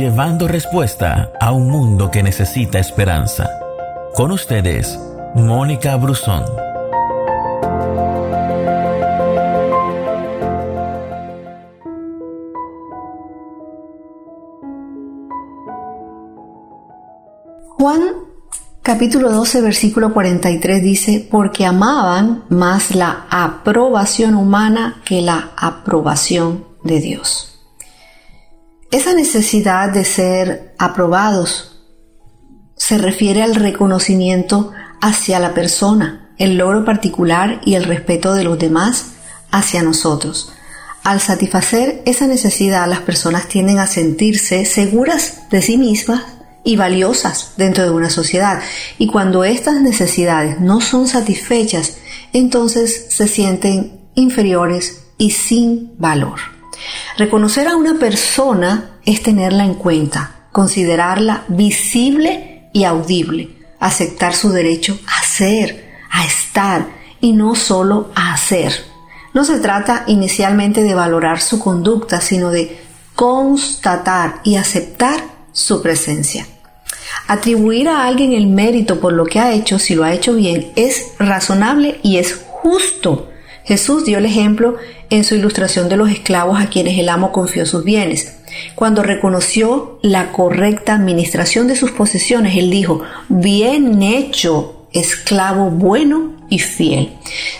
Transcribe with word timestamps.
llevando 0.00 0.48
respuesta 0.48 1.30
a 1.38 1.52
un 1.52 1.68
mundo 1.68 2.10
que 2.10 2.22
necesita 2.22 2.78
esperanza. 2.78 3.50
Con 4.14 4.32
ustedes, 4.32 4.98
Mónica 5.34 5.94
Brusón. 5.96 6.42
Juan 17.76 18.00
capítulo 18.80 19.30
12 19.30 19.60
versículo 19.60 20.14
43 20.14 20.82
dice, 20.82 21.28
porque 21.30 21.66
amaban 21.66 22.44
más 22.48 22.94
la 22.94 23.26
aprobación 23.28 24.34
humana 24.34 25.02
que 25.04 25.20
la 25.20 25.50
aprobación 25.58 26.64
de 26.82 27.00
Dios. 27.00 27.49
Esa 28.90 29.14
necesidad 29.14 29.90
de 29.90 30.04
ser 30.04 30.74
aprobados 30.76 31.80
se 32.76 32.98
refiere 32.98 33.42
al 33.42 33.54
reconocimiento 33.54 34.72
hacia 35.00 35.38
la 35.38 35.54
persona, 35.54 36.30
el 36.38 36.56
logro 36.56 36.84
particular 36.84 37.60
y 37.64 37.76
el 37.76 37.84
respeto 37.84 38.34
de 38.34 38.42
los 38.42 38.58
demás 38.58 39.12
hacia 39.52 39.84
nosotros. 39.84 40.52
Al 41.04 41.20
satisfacer 41.20 42.02
esa 42.04 42.26
necesidad, 42.26 42.88
las 42.88 43.00
personas 43.00 43.46
tienden 43.46 43.78
a 43.78 43.86
sentirse 43.86 44.64
seguras 44.64 45.48
de 45.50 45.62
sí 45.62 45.78
mismas 45.78 46.24
y 46.64 46.74
valiosas 46.74 47.52
dentro 47.56 47.84
de 47.84 47.90
una 47.90 48.10
sociedad. 48.10 48.60
Y 48.98 49.06
cuando 49.06 49.44
estas 49.44 49.80
necesidades 49.80 50.60
no 50.60 50.80
son 50.80 51.06
satisfechas, 51.06 51.98
entonces 52.32 53.06
se 53.10 53.28
sienten 53.28 54.00
inferiores 54.14 55.04
y 55.16 55.30
sin 55.30 55.92
valor. 55.96 56.59
Reconocer 57.16 57.68
a 57.68 57.76
una 57.76 57.98
persona 57.98 58.98
es 59.04 59.22
tenerla 59.22 59.64
en 59.64 59.74
cuenta, 59.74 60.46
considerarla 60.52 61.44
visible 61.48 62.70
y 62.72 62.84
audible, 62.84 63.50
aceptar 63.78 64.34
su 64.34 64.50
derecho 64.50 64.98
a 65.06 65.22
ser, 65.24 65.90
a 66.10 66.24
estar 66.24 66.86
y 67.20 67.32
no 67.32 67.54
solo 67.54 68.10
a 68.14 68.32
hacer. 68.32 68.84
No 69.32 69.44
se 69.44 69.58
trata 69.58 70.04
inicialmente 70.06 70.82
de 70.82 70.94
valorar 70.94 71.40
su 71.40 71.58
conducta, 71.58 72.20
sino 72.20 72.50
de 72.50 72.80
constatar 73.14 74.40
y 74.44 74.56
aceptar 74.56 75.20
su 75.52 75.82
presencia. 75.82 76.46
Atribuir 77.26 77.88
a 77.88 78.04
alguien 78.04 78.32
el 78.32 78.46
mérito 78.46 78.98
por 78.98 79.12
lo 79.12 79.24
que 79.24 79.40
ha 79.40 79.52
hecho, 79.52 79.78
si 79.78 79.94
lo 79.94 80.04
ha 80.04 80.12
hecho 80.12 80.34
bien, 80.34 80.72
es 80.74 81.12
razonable 81.18 82.00
y 82.02 82.16
es 82.16 82.40
justo. 82.46 83.28
Jesús 83.64 84.04
dio 84.04 84.18
el 84.18 84.26
ejemplo 84.26 84.76
en 85.10 85.24
su 85.24 85.34
ilustración 85.34 85.88
de 85.88 85.96
los 85.96 86.10
esclavos 86.10 86.60
a 86.60 86.68
quienes 86.68 86.98
el 86.98 87.08
amo 87.08 87.32
confió 87.32 87.66
sus 87.66 87.84
bienes. 87.84 88.38
Cuando 88.74 89.02
reconoció 89.02 89.98
la 90.02 90.32
correcta 90.32 90.94
administración 90.94 91.68
de 91.68 91.76
sus 91.76 91.90
posesiones, 91.92 92.56
él 92.56 92.70
dijo, 92.70 93.02
bien 93.28 94.02
hecho, 94.02 94.86
esclavo 94.92 95.70
bueno 95.70 96.32
y 96.48 96.58
fiel. 96.58 97.12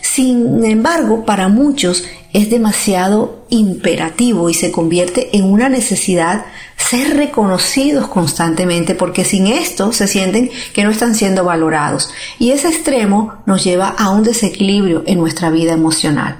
Sin 0.00 0.64
embargo, 0.64 1.24
para 1.24 1.48
muchos 1.48 2.04
es 2.36 2.50
demasiado 2.50 3.46
imperativo 3.48 4.50
y 4.50 4.54
se 4.54 4.70
convierte 4.70 5.34
en 5.34 5.44
una 5.44 5.70
necesidad 5.70 6.44
ser 6.76 7.16
reconocidos 7.16 8.08
constantemente 8.08 8.94
porque 8.94 9.24
sin 9.24 9.46
esto 9.46 9.90
se 9.92 10.06
sienten 10.06 10.50
que 10.74 10.84
no 10.84 10.90
están 10.90 11.14
siendo 11.14 11.44
valorados 11.44 12.10
y 12.38 12.50
ese 12.50 12.68
extremo 12.68 13.42
nos 13.46 13.64
lleva 13.64 13.88
a 13.88 14.10
un 14.10 14.22
desequilibrio 14.22 15.02
en 15.06 15.18
nuestra 15.18 15.48
vida 15.48 15.72
emocional. 15.72 16.36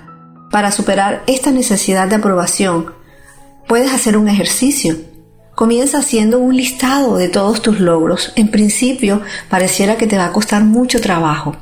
Para 0.50 0.70
superar 0.70 1.22
esta 1.26 1.50
necesidad 1.50 2.08
de 2.08 2.16
aprobación, 2.16 2.92
puedes 3.66 3.94
hacer 3.94 4.18
un 4.18 4.28
ejercicio. 4.28 4.96
Comienza 5.54 6.00
haciendo 6.00 6.38
un 6.40 6.54
listado 6.54 7.16
de 7.16 7.30
todos 7.30 7.62
tus 7.62 7.80
logros. 7.80 8.34
En 8.36 8.50
principio, 8.50 9.22
pareciera 9.48 9.96
que 9.96 10.06
te 10.06 10.18
va 10.18 10.26
a 10.26 10.32
costar 10.32 10.62
mucho 10.62 11.00
trabajo, 11.00 11.56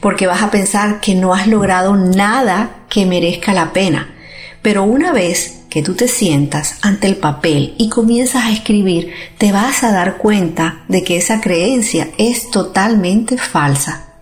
porque 0.00 0.26
vas 0.26 0.42
a 0.42 0.50
pensar 0.50 1.00
que 1.00 1.14
no 1.14 1.34
has 1.34 1.46
logrado 1.46 1.96
nada 1.96 2.84
que 2.88 3.06
merezca 3.06 3.52
la 3.52 3.72
pena. 3.72 4.14
Pero 4.62 4.84
una 4.84 5.12
vez 5.12 5.64
que 5.68 5.82
tú 5.82 5.94
te 5.94 6.06
sientas 6.06 6.78
ante 6.82 7.08
el 7.08 7.16
papel 7.16 7.74
y 7.78 7.88
comienzas 7.88 8.44
a 8.44 8.52
escribir, 8.52 9.12
te 9.38 9.50
vas 9.50 9.82
a 9.82 9.90
dar 9.90 10.18
cuenta 10.18 10.84
de 10.88 11.02
que 11.02 11.16
esa 11.16 11.40
creencia 11.40 12.10
es 12.16 12.50
totalmente 12.50 13.36
falsa. 13.36 14.14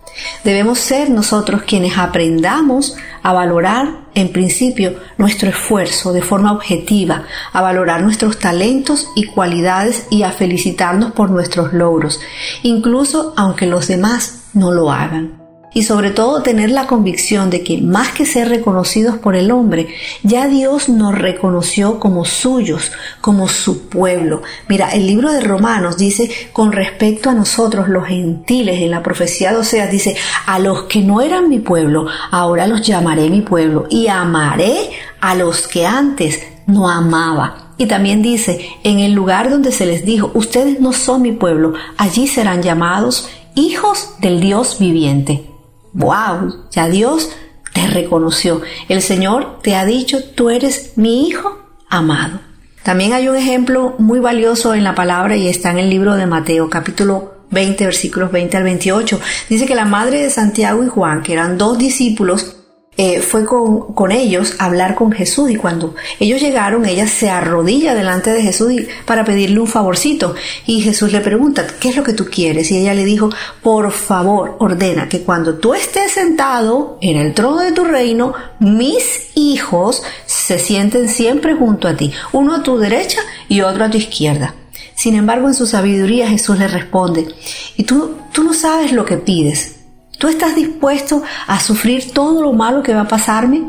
Debemos 0.43 0.79
ser 0.79 1.09
nosotros 1.09 1.61
quienes 1.61 1.97
aprendamos 1.97 2.95
a 3.21 3.33
valorar 3.33 4.03
en 4.15 4.31
principio 4.31 4.99
nuestro 5.17 5.49
esfuerzo 5.49 6.11
de 6.11 6.21
forma 6.21 6.51
objetiva, 6.51 7.25
a 7.51 7.61
valorar 7.61 8.01
nuestros 8.01 8.39
talentos 8.39 9.07
y 9.15 9.25
cualidades 9.25 10.07
y 10.09 10.23
a 10.23 10.31
felicitarnos 10.31 11.13
por 11.13 11.29
nuestros 11.29 11.73
logros, 11.73 12.19
incluso 12.63 13.33
aunque 13.37 13.67
los 13.67 13.87
demás 13.87 14.45
no 14.53 14.71
lo 14.71 14.91
hagan 14.91 15.42
y 15.73 15.83
sobre 15.83 16.11
todo 16.11 16.43
tener 16.43 16.69
la 16.69 16.87
convicción 16.87 17.49
de 17.49 17.63
que 17.63 17.81
más 17.81 18.09
que 18.09 18.25
ser 18.25 18.49
reconocidos 18.49 19.17
por 19.17 19.35
el 19.35 19.51
hombre, 19.51 19.87
ya 20.21 20.47
Dios 20.47 20.89
nos 20.89 21.17
reconoció 21.17 21.99
como 21.99 22.25
suyos, 22.25 22.91
como 23.21 23.47
su 23.47 23.89
pueblo. 23.89 24.43
Mira, 24.67 24.89
el 24.91 25.07
libro 25.07 25.31
de 25.31 25.41
Romanos 25.41 25.97
dice 25.97 26.29
con 26.53 26.71
respecto 26.71 27.29
a 27.29 27.33
nosotros 27.33 27.89
los 27.89 28.07
gentiles 28.07 28.81
en 28.81 28.91
la 28.91 29.03
profecía 29.03 29.51
de 29.51 29.57
Oseas 29.57 29.91
dice, 29.91 30.15
a 30.45 30.59
los 30.59 30.83
que 30.83 31.01
no 31.01 31.21
eran 31.21 31.49
mi 31.49 31.59
pueblo, 31.59 32.05
ahora 32.31 32.67
los 32.67 32.81
llamaré 32.81 33.29
mi 33.29 33.41
pueblo 33.41 33.87
y 33.89 34.07
amaré 34.07 34.91
a 35.19 35.35
los 35.35 35.67
que 35.67 35.85
antes 35.85 36.41
no 36.67 36.89
amaba. 36.89 37.73
Y 37.77 37.87
también 37.87 38.21
dice, 38.21 38.69
en 38.83 38.99
el 38.99 39.13
lugar 39.13 39.49
donde 39.49 39.71
se 39.71 39.87
les 39.87 40.05
dijo, 40.05 40.31
ustedes 40.35 40.79
no 40.79 40.93
son 40.93 41.23
mi 41.23 41.31
pueblo, 41.31 41.73
allí 41.97 42.27
serán 42.27 42.61
llamados 42.61 43.29
hijos 43.55 44.09
del 44.19 44.39
Dios 44.39 44.77
viviente 44.79 45.52
wow, 45.93 46.65
ya 46.71 46.87
Dios 46.87 47.29
te 47.73 47.87
reconoció. 47.87 48.61
El 48.89 49.01
Señor 49.01 49.59
te 49.61 49.75
ha 49.75 49.85
dicho, 49.85 50.23
tú 50.23 50.49
eres 50.49 50.93
mi 50.95 51.27
hijo 51.27 51.59
amado. 51.89 52.39
También 52.83 53.13
hay 53.13 53.29
un 53.29 53.35
ejemplo 53.35 53.95
muy 53.97 54.19
valioso 54.19 54.73
en 54.73 54.83
la 54.83 54.95
palabra 54.95 55.37
y 55.37 55.47
está 55.47 55.71
en 55.71 55.79
el 55.79 55.89
libro 55.89 56.15
de 56.15 56.25
Mateo 56.25 56.69
capítulo 56.69 57.33
20 57.51 57.85
versículos 57.85 58.31
20 58.31 58.57
al 58.57 58.63
28. 58.63 59.19
Dice 59.49 59.65
que 59.65 59.75
la 59.75 59.85
madre 59.85 60.21
de 60.21 60.29
Santiago 60.29 60.83
y 60.83 60.89
Juan, 60.89 61.23
que 61.23 61.33
eran 61.33 61.57
dos 61.57 61.77
discípulos, 61.77 62.57
eh, 62.95 63.21
fue 63.21 63.45
con, 63.45 63.93
con, 63.93 64.11
ellos 64.11 64.55
a 64.59 64.65
hablar 64.65 64.93
con 64.93 65.11
Jesús 65.11 65.49
y 65.49 65.55
cuando 65.55 65.95
ellos 66.19 66.39
llegaron, 66.39 66.85
ella 66.85 67.07
se 67.07 67.27
arrodilla 67.27 67.95
delante 67.95 68.29
de 68.29 68.43
Jesús 68.43 68.71
para 69.05 69.25
pedirle 69.25 69.59
un 69.59 69.67
favorcito 69.67 70.35
y 70.67 70.81
Jesús 70.81 71.11
le 71.11 71.19
pregunta, 71.21 71.65
¿qué 71.79 71.89
es 71.89 71.95
lo 71.95 72.03
que 72.03 72.13
tú 72.13 72.25
quieres? 72.25 72.69
Y 72.69 72.77
ella 72.77 72.93
le 72.93 73.03
dijo, 73.03 73.31
por 73.63 73.91
favor, 73.91 74.57
ordena 74.59 75.09
que 75.09 75.21
cuando 75.21 75.55
tú 75.55 75.73
estés 75.73 76.11
sentado 76.11 76.99
en 77.01 77.17
el 77.17 77.33
trono 77.33 77.61
de 77.61 77.71
tu 77.71 77.83
reino, 77.83 78.33
mis 78.59 79.31
hijos 79.33 80.03
se 80.27 80.59
sienten 80.59 81.09
siempre 81.09 81.55
junto 81.55 81.87
a 81.87 81.95
ti, 81.95 82.11
uno 82.31 82.55
a 82.55 82.63
tu 82.63 82.77
derecha 82.77 83.21
y 83.49 83.61
otro 83.61 83.85
a 83.85 83.89
tu 83.89 83.97
izquierda. 83.97 84.53
Sin 84.95 85.15
embargo, 85.15 85.47
en 85.47 85.55
su 85.55 85.65
sabiduría 85.65 86.29
Jesús 86.29 86.59
le 86.59 86.67
responde, 86.67 87.27
y 87.75 87.83
tú, 87.83 88.17
tú 88.31 88.43
no 88.43 88.53
sabes 88.53 88.91
lo 88.91 89.03
que 89.03 89.17
pides 89.17 89.82
¿Tú 90.23 90.29
estás 90.29 90.55
dispuesto 90.55 91.21
a 91.47 91.59
sufrir 91.59 92.13
todo 92.13 92.41
lo 92.41 92.53
malo 92.53 92.81
que 92.81 92.93
va 92.93 93.01
a 93.01 93.07
pasarme? 93.09 93.61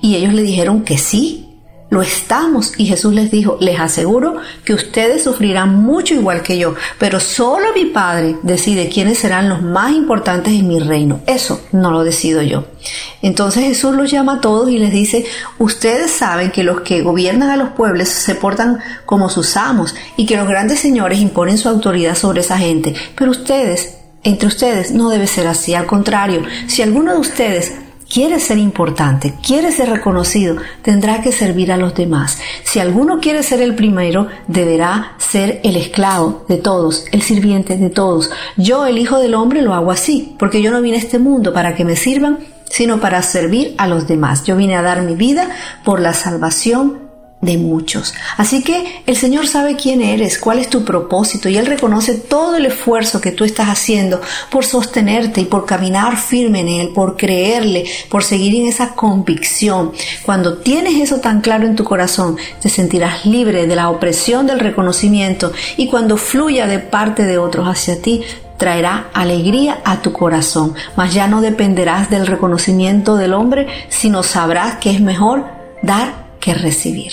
Y 0.00 0.14
ellos 0.14 0.34
le 0.34 0.42
dijeron 0.42 0.84
que 0.84 0.98
sí, 0.98 1.58
lo 1.90 2.00
estamos. 2.00 2.74
Y 2.78 2.86
Jesús 2.86 3.12
les 3.12 3.32
dijo, 3.32 3.58
les 3.60 3.80
aseguro 3.80 4.36
que 4.64 4.72
ustedes 4.72 5.24
sufrirán 5.24 5.82
mucho 5.82 6.14
igual 6.14 6.44
que 6.44 6.58
yo, 6.58 6.76
pero 7.00 7.18
solo 7.18 7.72
mi 7.74 7.86
Padre 7.86 8.36
decide 8.44 8.88
quiénes 8.88 9.18
serán 9.18 9.48
los 9.48 9.62
más 9.62 9.94
importantes 9.94 10.52
en 10.52 10.68
mi 10.68 10.78
reino. 10.78 11.22
Eso 11.26 11.60
no 11.72 11.90
lo 11.90 12.04
decido 12.04 12.40
yo. 12.40 12.66
Entonces 13.20 13.64
Jesús 13.64 13.96
los 13.96 14.08
llama 14.08 14.34
a 14.34 14.40
todos 14.40 14.70
y 14.70 14.78
les 14.78 14.92
dice, 14.92 15.26
ustedes 15.58 16.12
saben 16.12 16.52
que 16.52 16.62
los 16.62 16.82
que 16.82 17.02
gobiernan 17.02 17.50
a 17.50 17.56
los 17.56 17.70
pueblos 17.70 18.10
se 18.10 18.36
portan 18.36 18.78
como 19.06 19.28
sus 19.28 19.56
amos 19.56 19.96
y 20.16 20.24
que 20.24 20.36
los 20.36 20.46
grandes 20.46 20.78
señores 20.78 21.18
imponen 21.18 21.58
su 21.58 21.68
autoridad 21.68 22.14
sobre 22.14 22.42
esa 22.42 22.58
gente, 22.58 22.94
pero 23.16 23.32
ustedes 23.32 24.05
entre 24.26 24.48
ustedes 24.48 24.90
no 24.90 25.08
debe 25.08 25.26
ser 25.26 25.46
así. 25.46 25.74
Al 25.74 25.86
contrario, 25.86 26.42
si 26.66 26.82
alguno 26.82 27.12
de 27.12 27.20
ustedes 27.20 27.72
quiere 28.12 28.40
ser 28.40 28.58
importante, 28.58 29.34
quiere 29.44 29.70
ser 29.70 29.88
reconocido, 29.88 30.56
tendrá 30.82 31.20
que 31.22 31.30
servir 31.30 31.70
a 31.70 31.76
los 31.76 31.94
demás. 31.94 32.38
Si 32.64 32.80
alguno 32.80 33.20
quiere 33.20 33.44
ser 33.44 33.60
el 33.62 33.76
primero, 33.76 34.26
deberá 34.48 35.12
ser 35.18 35.60
el 35.62 35.76
esclavo 35.76 36.44
de 36.48 36.56
todos, 36.56 37.04
el 37.12 37.22
sirviente 37.22 37.76
de 37.76 37.88
todos. 37.88 38.30
Yo, 38.56 38.86
el 38.86 38.98
Hijo 38.98 39.18
del 39.20 39.34
Hombre, 39.34 39.62
lo 39.62 39.74
hago 39.74 39.92
así, 39.92 40.34
porque 40.38 40.60
yo 40.60 40.72
no 40.72 40.82
vine 40.82 40.96
a 40.96 41.00
este 41.00 41.18
mundo 41.18 41.52
para 41.52 41.76
que 41.76 41.84
me 41.84 41.94
sirvan, 41.94 42.38
sino 42.68 43.00
para 43.00 43.22
servir 43.22 43.76
a 43.78 43.86
los 43.86 44.08
demás. 44.08 44.44
Yo 44.44 44.56
vine 44.56 44.76
a 44.76 44.82
dar 44.82 45.02
mi 45.02 45.14
vida 45.14 45.50
por 45.84 46.00
la 46.00 46.14
salvación 46.14 47.05
de 47.46 47.56
muchos. 47.56 48.12
Así 48.36 48.62
que 48.62 49.02
el 49.06 49.16
Señor 49.16 49.46
sabe 49.46 49.76
quién 49.76 50.02
eres, 50.02 50.38
cuál 50.38 50.58
es 50.58 50.68
tu 50.68 50.84
propósito 50.84 51.48
y 51.48 51.56
Él 51.56 51.66
reconoce 51.66 52.14
todo 52.14 52.56
el 52.56 52.66
esfuerzo 52.66 53.20
que 53.20 53.32
tú 53.32 53.44
estás 53.44 53.68
haciendo 53.68 54.20
por 54.50 54.64
sostenerte 54.64 55.40
y 55.40 55.44
por 55.46 55.64
caminar 55.64 56.18
firme 56.18 56.60
en 56.60 56.68
Él, 56.68 56.88
por 56.94 57.16
creerle, 57.16 57.86
por 58.10 58.22
seguir 58.22 58.54
en 58.56 58.66
esa 58.66 58.94
convicción. 58.94 59.92
Cuando 60.24 60.58
tienes 60.58 61.00
eso 61.00 61.20
tan 61.20 61.40
claro 61.40 61.66
en 61.66 61.76
tu 61.76 61.84
corazón, 61.84 62.36
te 62.60 62.68
sentirás 62.68 63.24
libre 63.24 63.66
de 63.66 63.76
la 63.76 63.88
opresión 63.88 64.46
del 64.46 64.60
reconocimiento 64.60 65.52
y 65.76 65.88
cuando 65.88 66.16
fluya 66.16 66.66
de 66.66 66.80
parte 66.80 67.24
de 67.24 67.38
otros 67.38 67.66
hacia 67.66 68.02
ti, 68.02 68.22
traerá 68.56 69.08
alegría 69.12 69.80
a 69.84 70.00
tu 70.00 70.12
corazón, 70.12 70.74
mas 70.96 71.12
ya 71.12 71.28
no 71.28 71.40
dependerás 71.40 72.10
del 72.10 72.26
reconocimiento 72.26 73.16
del 73.16 73.34
hombre, 73.34 73.66
sino 73.88 74.22
sabrás 74.22 74.76
que 74.76 74.90
es 74.90 75.00
mejor 75.00 75.44
dar 75.82 76.26
que 76.40 76.54
recibir. 76.54 77.12